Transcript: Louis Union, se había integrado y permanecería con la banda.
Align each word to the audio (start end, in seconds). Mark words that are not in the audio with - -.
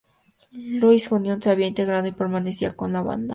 Louis 0.79 1.11
Union, 1.11 1.39
se 1.43 1.51
había 1.51 1.67
integrado 1.67 2.07
y 2.07 2.11
permanecería 2.11 2.75
con 2.75 2.91
la 2.91 3.03
banda. 3.03 3.27